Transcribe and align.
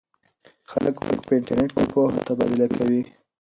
خلک 0.71 0.95
په 1.27 1.31
انټرنیټ 1.37 1.71
کې 1.75 1.85
پوهه 1.93 2.19
تبادله 2.27 2.67
کوي. 2.75 3.01